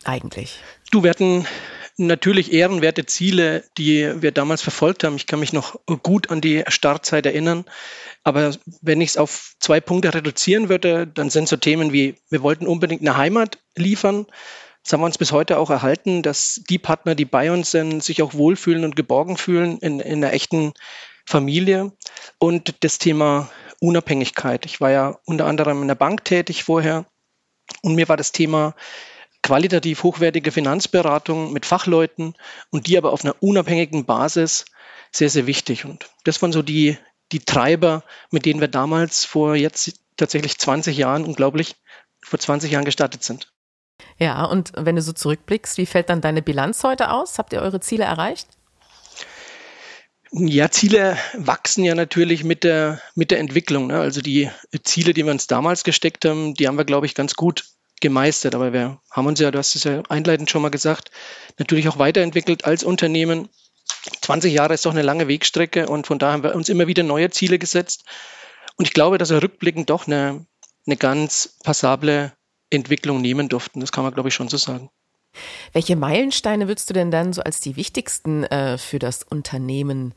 [0.04, 0.60] Eigentlich.
[0.90, 1.46] Du, wir hatten
[1.96, 5.16] natürlich ehrenwerte Ziele, die wir damals verfolgt haben.
[5.16, 7.64] Ich kann mich noch gut an die Startzeit erinnern.
[8.22, 12.42] Aber wenn ich es auf zwei Punkte reduzieren würde, dann sind so Themen wie, wir
[12.42, 14.26] wollten unbedingt eine Heimat liefern.
[14.84, 18.04] Das haben wir uns bis heute auch erhalten, dass die Partner, die bei uns sind,
[18.04, 20.74] sich auch wohlfühlen und geborgen fühlen in, in einer echten
[21.24, 21.92] Familie.
[22.38, 24.66] Und das Thema Unabhängigkeit.
[24.66, 27.06] Ich war ja unter anderem in der Bank tätig vorher
[27.82, 28.74] und mir war das Thema
[29.42, 32.34] qualitativ hochwertige Finanzberatung mit Fachleuten
[32.70, 34.64] und die aber auf einer unabhängigen Basis
[35.12, 35.84] sehr, sehr wichtig.
[35.84, 36.98] Und das waren so die,
[37.32, 41.76] die Treiber, mit denen wir damals vor jetzt tatsächlich 20 Jahren, unglaublich,
[42.22, 43.53] vor 20 Jahren gestartet sind.
[44.18, 47.38] Ja, und wenn du so zurückblickst, wie fällt dann deine Bilanz heute aus?
[47.38, 48.48] Habt ihr eure Ziele erreicht?
[50.36, 53.86] Ja, Ziele wachsen ja natürlich mit der, mit der Entwicklung.
[53.86, 54.00] Ne?
[54.00, 54.50] Also die
[54.82, 57.64] Ziele, die wir uns damals gesteckt haben, die haben wir, glaube ich, ganz gut
[58.00, 58.54] gemeistert.
[58.56, 61.12] Aber wir haben uns ja, du hast es ja einleitend schon mal gesagt,
[61.58, 63.48] natürlich auch weiterentwickelt als Unternehmen.
[64.22, 67.04] 20 Jahre ist doch eine lange Wegstrecke und von daher haben wir uns immer wieder
[67.04, 68.04] neue Ziele gesetzt.
[68.76, 70.46] Und ich glaube, dass wir rückblickend doch eine,
[70.86, 72.32] eine ganz passable
[72.70, 73.80] Entwicklung nehmen durften.
[73.80, 74.90] Das kann man, glaube ich, schon so sagen.
[75.72, 80.14] Welche Meilensteine würdest du denn dann so als die wichtigsten äh, für das Unternehmen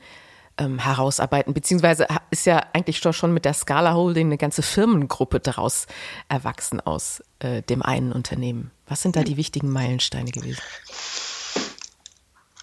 [0.57, 1.53] ähm, herausarbeiten?
[1.53, 5.87] Beziehungsweise ist ja eigentlich schon mit der Scala Holding eine ganze Firmengruppe daraus
[6.29, 8.71] erwachsen aus äh, dem einen Unternehmen.
[8.87, 10.61] Was sind da die wichtigen Meilensteine gewesen?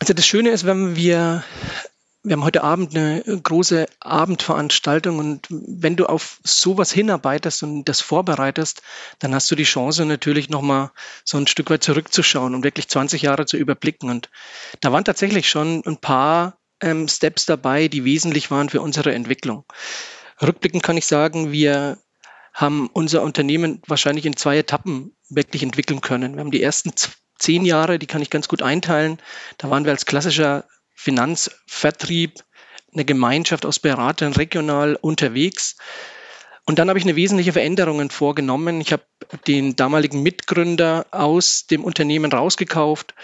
[0.01, 1.45] Also das Schöne ist, wenn wir
[2.25, 8.01] wir haben heute Abend eine große Abendveranstaltung und wenn du auf sowas hinarbeitest und das
[8.01, 8.81] vorbereitest,
[9.19, 10.91] dann hast du die Chance natürlich nochmal
[11.23, 14.09] so ein Stück weit zurückzuschauen und wirklich 20 Jahre zu überblicken.
[14.09, 14.31] Und
[14.81, 19.65] da waren tatsächlich schon ein paar ähm, Steps dabei, die wesentlich waren für unsere Entwicklung.
[20.43, 21.99] Rückblickend kann ich sagen, wir
[22.55, 26.35] haben unser Unternehmen wahrscheinlich in zwei Etappen wirklich entwickeln können.
[26.35, 26.93] Wir haben die ersten
[27.39, 29.19] zehn Jahre, die kann ich ganz gut einteilen.
[29.59, 32.43] Da waren wir als klassischer Finanzvertrieb,
[32.93, 35.77] eine Gemeinschaft aus Beratern regional unterwegs.
[36.67, 38.81] Und dann habe ich eine wesentliche Veränderung vorgenommen.
[38.81, 39.05] Ich habe
[39.47, 43.15] den damaligen Mitgründer aus dem Unternehmen rausgekauft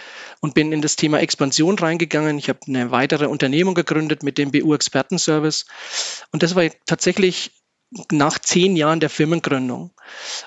[0.40, 2.36] und bin in das Thema Expansion reingegangen.
[2.36, 5.64] Ich habe eine weitere Unternehmung gegründet mit dem BU Expertenservice.
[6.32, 7.52] Und das war tatsächlich
[8.12, 9.92] nach zehn Jahren der Firmengründung.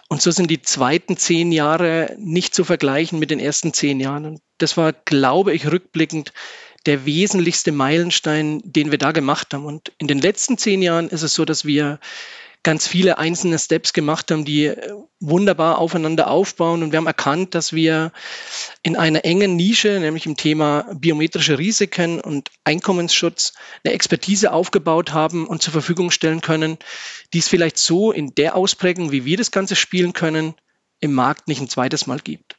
[0.07, 4.39] Und so sind die zweiten zehn Jahre nicht zu vergleichen mit den ersten zehn Jahren.
[4.59, 6.31] Das war, glaube ich, rückblickend
[6.85, 9.65] der wesentlichste Meilenstein, den wir da gemacht haben.
[9.65, 11.99] Und in den letzten zehn Jahren ist es so, dass wir
[12.63, 14.71] ganz viele einzelne Steps gemacht haben, die
[15.19, 16.81] wunderbar aufeinander aufbauen.
[16.81, 18.13] Und wir haben erkannt, dass wir
[18.81, 25.45] in einer engen Nische, nämlich im Thema biometrische Risiken und Einkommensschutz, eine Expertise aufgebaut haben
[25.45, 26.77] und zur Verfügung stellen können,
[27.33, 30.55] die es vielleicht so in der Ausprägung, wie wir das Ganze spielen können,
[31.03, 32.55] im Markt nicht ein zweites Mal gibt.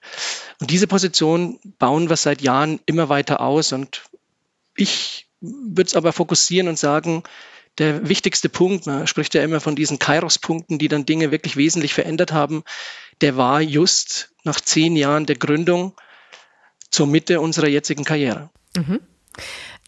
[0.61, 3.73] Und diese Position bauen wir seit Jahren immer weiter aus.
[3.73, 4.03] Und
[4.77, 7.23] ich würde es aber fokussieren und sagen,
[7.79, 11.95] der wichtigste Punkt, man spricht ja immer von diesen Kairos-Punkten, die dann Dinge wirklich wesentlich
[11.95, 12.65] verändert haben,
[13.23, 15.95] der war just nach zehn Jahren der Gründung
[16.91, 18.51] zur Mitte unserer jetzigen Karriere.
[18.77, 19.01] Mhm.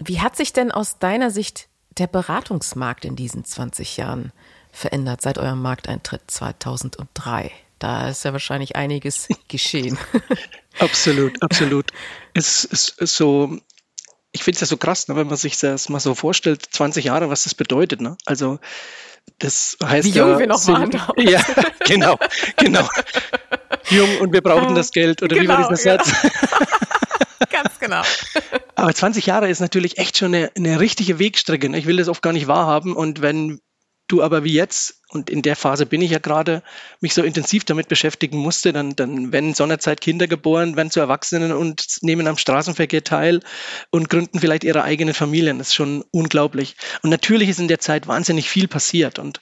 [0.03, 4.33] Wie hat sich denn aus deiner Sicht der Beratungsmarkt in diesen 20 Jahren
[4.73, 7.53] verändert seit eurem Markteintritt 2003?
[7.79, 9.99] Da ist ja wahrscheinlich einiges geschehen.
[10.79, 11.91] absolut, absolut.
[12.35, 13.59] Es ist so,
[14.33, 17.05] ich finde es ja so krass, ne, wenn man sich das mal so vorstellt, 20
[17.05, 18.01] Jahre, was das bedeutet.
[18.01, 18.17] Ne?
[18.25, 18.59] Also
[19.39, 21.29] das heißt Wie jung ja, wir noch sind, waren.
[21.29, 21.45] Ja,
[21.81, 22.19] genau,
[22.57, 22.89] genau.
[23.91, 26.13] jung und wir brauchen das Geld oder genau, wie war dieser Satz?
[27.51, 28.03] Ganz genau.
[28.75, 31.69] Aber 20 Jahre ist natürlich echt schon eine, eine richtige Wegstrecke.
[31.69, 31.79] Ne?
[31.79, 32.95] Ich will das oft gar nicht wahrhaben.
[32.95, 33.61] Und wenn
[34.09, 36.63] du aber wie jetzt, und in der Phase bin ich ja gerade,
[37.01, 41.01] mich so intensiv damit beschäftigen musste, dann, dann werden in Sonderzeit Kinder geboren, werden zu
[41.01, 43.41] Erwachsenen und nehmen am Straßenverkehr teil
[43.91, 45.59] und gründen vielleicht ihre eigenen Familien.
[45.59, 46.77] Das ist schon unglaublich.
[47.03, 49.19] Und natürlich ist in der Zeit wahnsinnig viel passiert.
[49.19, 49.41] Und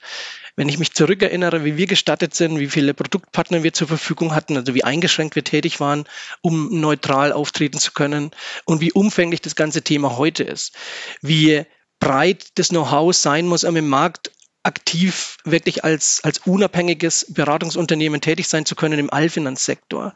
[0.55, 4.55] wenn ich mich zurückerinnere, wie wir gestattet sind, wie viele Produktpartner wir zur Verfügung hatten,
[4.55, 6.05] also wie eingeschränkt wir tätig waren,
[6.41, 8.31] um neutral auftreten zu können
[8.65, 10.73] und wie umfänglich das ganze Thema heute ist,
[11.21, 11.65] wie
[11.99, 14.31] breit das Know-how sein muss, um im Markt
[14.65, 20.13] aktiv wirklich als, als unabhängiges Beratungsunternehmen tätig sein zu können im Allfinanzsektor.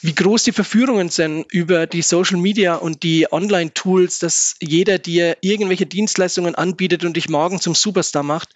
[0.00, 5.36] Wie groß die Verführungen sind über die Social Media und die Online-Tools, dass jeder dir
[5.40, 8.54] irgendwelche Dienstleistungen anbietet und dich morgen zum Superstar macht.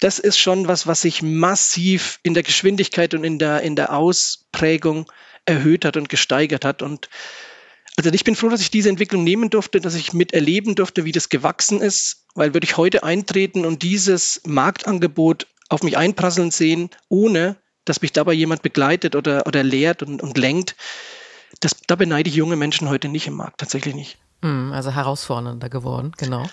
[0.00, 3.92] Das ist schon was, was sich massiv in der Geschwindigkeit und in der, in der
[3.92, 5.10] Ausprägung
[5.46, 6.82] erhöht hat und gesteigert hat.
[6.82, 7.08] Und
[7.96, 11.12] also ich bin froh, dass ich diese Entwicklung nehmen durfte, dass ich miterleben durfte, wie
[11.12, 16.90] das gewachsen ist, weil würde ich heute eintreten und dieses Marktangebot auf mich einprasseln sehen,
[17.08, 20.74] ohne dass mich dabei jemand begleitet oder, oder lehrt und, und lenkt,
[21.60, 24.18] das, da beneide ich junge Menschen heute nicht im Markt, tatsächlich nicht.
[24.42, 26.46] Hm, also herausfordernder geworden, genau.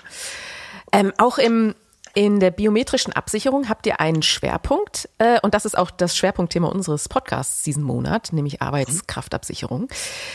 [0.91, 1.73] Ähm, auch im
[2.13, 6.67] in der biometrischen Absicherung habt ihr einen Schwerpunkt äh, und das ist auch das Schwerpunktthema
[6.67, 9.87] unseres Podcasts diesen Monat, nämlich Arbeitskraftabsicherung,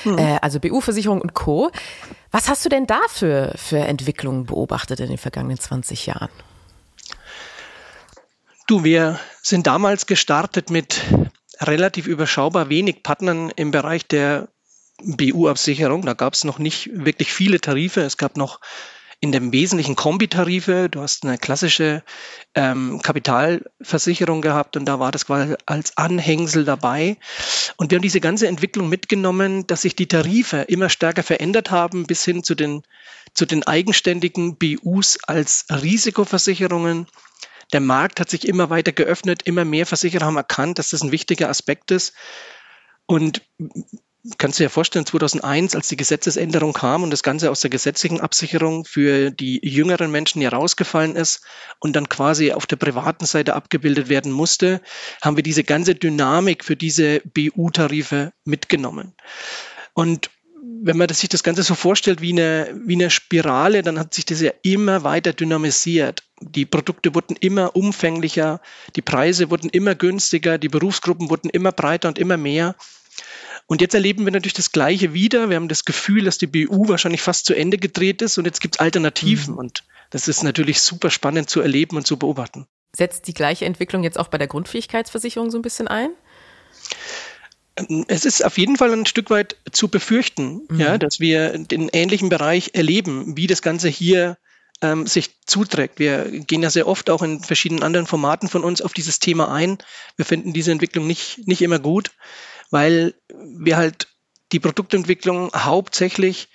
[0.05, 0.19] mhm.
[0.19, 1.71] äh, also BU-Versicherung und Co.
[2.31, 6.31] Was hast du denn da für, für Entwicklungen beobachtet in den vergangenen 20 Jahren?
[8.67, 11.01] Du, wir sind damals gestartet mit
[11.61, 14.49] relativ überschaubar wenig Partnern im Bereich der
[15.03, 16.05] BU-Absicherung.
[16.05, 18.01] Da gab es noch nicht wirklich viele Tarife.
[18.01, 18.61] Es gab noch
[19.21, 20.89] in dem Wesentlichen Kombitarife.
[20.91, 22.03] Du hast eine klassische
[22.55, 27.17] ähm, Kapitalversicherung gehabt und da war das quasi als Anhängsel dabei.
[27.77, 32.07] Und wir haben diese ganze Entwicklung mitgenommen, dass sich die Tarife immer stärker verändert haben
[32.07, 32.83] bis hin zu den,
[33.33, 37.07] zu den eigenständigen BUs als Risikoversicherungen.
[37.73, 41.11] Der Markt hat sich immer weiter geöffnet, immer mehr Versicherer haben erkannt, dass das ein
[41.11, 42.15] wichtiger Aspekt ist.
[43.07, 43.43] Und
[44.39, 48.21] kannst du dir vorstellen, 2001, als die Gesetzesänderung kam und das Ganze aus der gesetzlichen
[48.21, 51.45] Absicherung für die jüngeren Menschen herausgefallen ist
[51.81, 54.81] und dann quasi auf der privaten Seite abgebildet werden musste,
[55.23, 59.15] haben wir diese ganze Dynamik für diese BU-Tarife mitgenommen.
[59.95, 60.31] Und
[60.83, 64.25] wenn man sich das Ganze so vorstellt wie eine, wie eine Spirale, dann hat sich
[64.25, 66.23] das ja immer weiter dynamisiert.
[66.41, 68.61] Die Produkte wurden immer umfänglicher,
[68.95, 72.75] die Preise wurden immer günstiger, die Berufsgruppen wurden immer breiter und immer mehr.
[73.67, 75.49] Und jetzt erleben wir natürlich das Gleiche wieder.
[75.51, 78.61] Wir haben das Gefühl, dass die BU wahrscheinlich fast zu Ende gedreht ist und jetzt
[78.61, 79.55] gibt es Alternativen.
[79.55, 79.59] Mhm.
[79.59, 82.67] Und das ist natürlich super spannend zu erleben und zu beobachten.
[82.95, 86.11] Setzt die gleiche Entwicklung jetzt auch bei der Grundfähigkeitsversicherung so ein bisschen ein?
[88.09, 90.81] Es ist auf jeden Fall ein Stück weit zu befürchten, mhm.
[90.81, 94.39] ja, dass wir den ähnlichen Bereich erleben, wie das Ganze hier
[94.81, 95.99] ähm, sich zuträgt.
[95.99, 99.53] Wir gehen ja sehr oft auch in verschiedenen anderen Formaten von uns auf dieses Thema
[99.53, 99.79] ein.
[100.17, 102.13] Wir finden diese Entwicklung nicht, nicht immer gut
[102.71, 104.09] weil wir halt
[104.53, 106.49] die Produktentwicklung hauptsächlich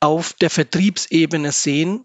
[0.00, 2.04] auf der Vertriebsebene sehen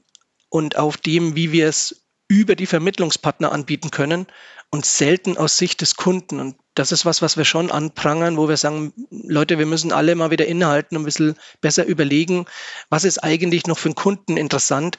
[0.50, 4.28] und auf dem, wie wir es über die Vermittlungspartner anbieten können
[4.72, 6.40] und selten aus Sicht des Kunden.
[6.40, 10.16] Und das ist was, was wir schon anprangern, wo wir sagen, Leute, wir müssen alle
[10.16, 12.46] mal wieder innehalten und ein bisschen besser überlegen,
[12.90, 14.98] was ist eigentlich noch für einen Kunden interessant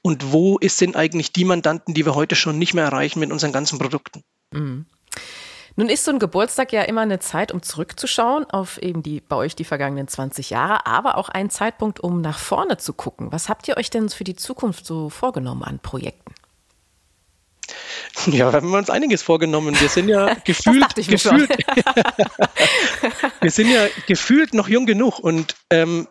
[0.00, 3.52] und wo sind eigentlich die Mandanten, die wir heute schon nicht mehr erreichen mit unseren
[3.52, 4.22] ganzen Produkten.
[4.52, 4.86] Mhm.
[5.76, 9.36] Nun ist so ein Geburtstag ja immer eine Zeit, um zurückzuschauen auf eben die bei
[9.36, 13.32] euch die vergangenen 20 Jahre, aber auch ein Zeitpunkt, um nach vorne zu gucken.
[13.32, 16.34] Was habt ihr euch denn für die Zukunft so vorgenommen an Projekten?
[18.26, 19.78] Ja, wir haben uns einiges vorgenommen.
[19.80, 21.50] Wir sind ja gefühlt, gefühlt
[23.40, 26.08] wir sind ja gefühlt noch jung genug und ähm,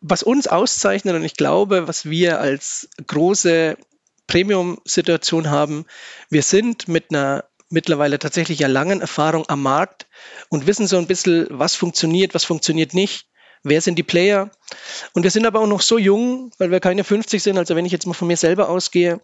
[0.00, 3.76] was uns auszeichnet und ich glaube, was wir als große
[4.26, 5.84] Premium-Situation haben,
[6.30, 10.06] wir sind mit einer mittlerweile tatsächlich ja langen Erfahrung am Markt
[10.48, 13.26] und wissen so ein bisschen, was funktioniert, was funktioniert nicht,
[13.62, 14.50] wer sind die Player.
[15.12, 17.86] Und wir sind aber auch noch so jung, weil wir keine 50 sind, also wenn
[17.86, 19.20] ich jetzt mal von mir selber ausgehe,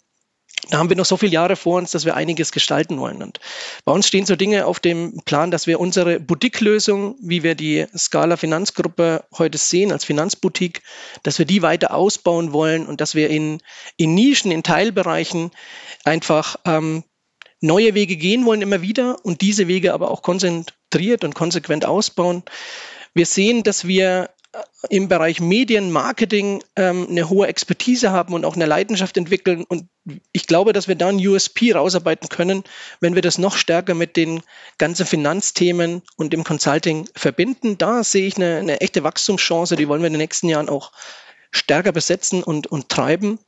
[0.71, 3.23] da haben wir noch so viele Jahre vor uns, dass wir einiges gestalten wollen.
[3.23, 3.39] Und
[3.85, 7.87] bei uns stehen so Dinge auf dem Plan, dass wir unsere Boutique-Lösung, wie wir die
[7.97, 10.83] Scala Finanzgruppe heute sehen, als Finanzboutique,
[11.23, 13.61] dass wir die weiter ausbauen wollen und dass wir in,
[13.97, 15.51] in Nischen, in Teilbereichen
[16.05, 17.05] einfach ähm,
[17.65, 22.43] neue Wege gehen wollen immer wieder und diese Wege aber auch konzentriert und konsequent ausbauen.
[23.15, 24.59] Wir sehen, dass wir äh,
[24.91, 29.65] im Bereich Medienmarketing ähm, eine hohe Expertise haben und auch eine Leidenschaft entwickeln.
[29.65, 29.89] Und
[30.33, 32.65] ich glaube, dass wir da ein USP rausarbeiten können,
[33.01, 34.43] wenn wir das noch stärker mit den
[34.77, 37.79] ganzen Finanzthemen und dem Consulting verbinden.
[37.79, 40.93] Da sehe ich eine, eine echte Wachstumschance, die wollen wir in den nächsten Jahren auch
[41.51, 43.39] stärker besetzen und, und treiben.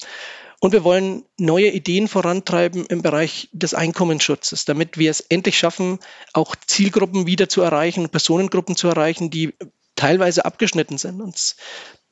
[0.61, 5.99] Und wir wollen neue Ideen vorantreiben im Bereich des Einkommensschutzes, damit wir es endlich schaffen,
[6.33, 9.55] auch Zielgruppen wieder zu erreichen, Personengruppen zu erreichen, die
[9.97, 11.21] teilweise abgeschnitten sind.
[11.21, 11.57] Uns,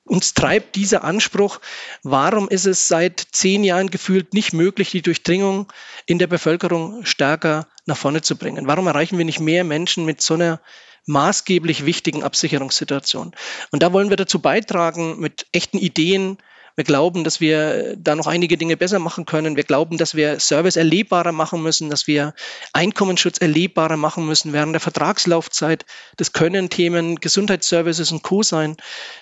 [0.04, 1.60] uns treibt dieser Anspruch,
[2.02, 5.72] warum ist es seit zehn Jahren gefühlt nicht möglich, die Durchdringung
[6.06, 8.66] in der Bevölkerung stärker nach vorne zu bringen?
[8.66, 10.60] Warum erreichen wir nicht mehr Menschen mit so einer
[11.06, 13.34] maßgeblich wichtigen Absicherungssituation?
[13.70, 16.38] Und da wollen wir dazu beitragen, mit echten Ideen,
[16.76, 19.56] wir glauben, dass wir da noch einige Dinge besser machen können.
[19.56, 22.34] Wir glauben, dass wir Service erlebbarer machen müssen, dass wir
[22.72, 25.86] Einkommensschutz erlebbarer machen müssen während der Vertragslaufzeit.
[26.16, 28.42] Das können Themen Gesundheitsservices und Co.
[28.42, 28.76] sein.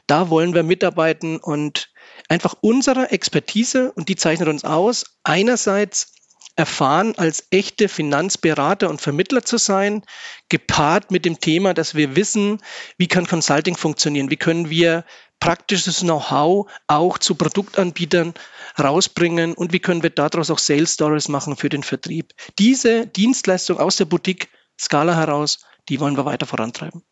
[0.06, 1.90] Da wollen wir mitarbeiten und
[2.28, 6.14] einfach unsere Expertise, und die zeichnet uns aus, einerseits
[6.56, 10.02] erfahren, als echte Finanzberater und Vermittler zu sein,
[10.48, 12.60] gepaart mit dem Thema, dass wir wissen,
[12.98, 15.04] wie kann Consulting funktionieren, wie können wir
[15.40, 18.34] praktisches Know-how auch zu Produktanbietern
[18.78, 22.32] rausbringen und wie können wir daraus auch Sales Stories machen für den Vertrieb.
[22.58, 24.48] Diese Dienstleistung aus der Boutique
[24.80, 27.02] Scala heraus, die wollen wir weiter vorantreiben.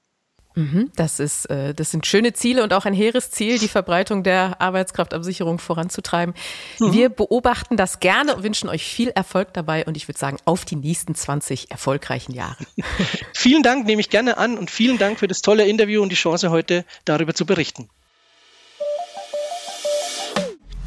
[0.55, 4.23] Mhm, das ist, äh, das sind schöne Ziele und auch ein hehres Ziel, die Verbreitung
[4.23, 6.35] der Arbeitskraftabsicherung voranzutreiben.
[6.81, 6.93] Mhm.
[6.93, 10.65] Wir beobachten das gerne und wünschen euch viel Erfolg dabei und ich würde sagen, auf
[10.65, 12.65] die nächsten 20 erfolgreichen Jahre.
[13.35, 16.17] vielen Dank, nehme ich gerne an und vielen Dank für das tolle Interview und die
[16.17, 17.89] Chance heute darüber zu berichten.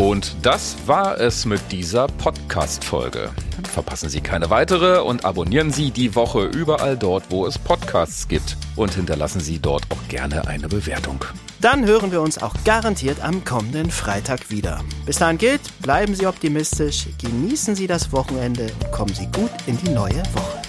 [0.04, 3.30] Und das war es mit dieser Podcast-Folge.
[3.72, 8.58] Verpassen Sie keine weitere und abonnieren Sie die Woche überall dort, wo es Podcasts gibt.
[8.76, 11.24] Und hinterlassen Sie dort auch gerne eine Bewertung.
[11.62, 14.82] Dann hören wir uns auch garantiert am kommenden Freitag wieder.
[15.06, 19.78] Bis dahin gilt, bleiben Sie optimistisch, genießen Sie das Wochenende und kommen Sie gut in
[19.78, 20.64] die neue Woche.